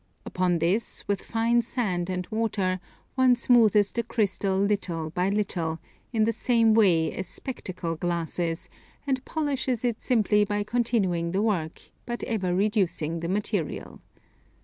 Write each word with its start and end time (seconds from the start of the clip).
Upon 0.25 0.57
this, 0.57 1.07
with 1.07 1.21
fine 1.21 1.61
sand 1.61 2.09
and 2.09 2.25
water, 2.31 2.79
one 3.13 3.35
smoothes 3.35 3.91
the 3.91 4.01
crystal 4.01 4.57
little 4.57 5.11
by 5.11 5.29
little, 5.29 5.77
in 6.11 6.25
the 6.25 6.31
same 6.33 6.73
way 6.73 7.13
as 7.13 7.27
spectacle 7.27 7.97
glasses, 7.97 8.67
and 9.05 9.23
polishes 9.25 9.85
it 9.85 10.01
simply 10.01 10.43
by 10.43 10.63
continuing 10.63 11.33
the 11.33 11.43
work, 11.43 11.79
but 12.07 12.23
ever 12.23 12.51
reducing 12.55 13.19
the 13.19 13.27
material. 13.29 14.01